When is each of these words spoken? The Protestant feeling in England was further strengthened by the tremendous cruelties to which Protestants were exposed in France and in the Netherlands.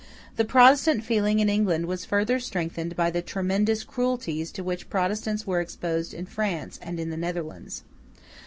The 0.35 0.45
Protestant 0.45 1.03
feeling 1.03 1.37
in 1.37 1.47
England 1.47 1.85
was 1.85 2.05
further 2.05 2.39
strengthened 2.39 2.95
by 2.95 3.11
the 3.11 3.21
tremendous 3.21 3.83
cruelties 3.83 4.51
to 4.53 4.63
which 4.63 4.89
Protestants 4.89 5.45
were 5.45 5.61
exposed 5.61 6.15
in 6.15 6.25
France 6.25 6.79
and 6.81 6.99
in 6.99 7.11
the 7.11 7.17
Netherlands. 7.17 7.83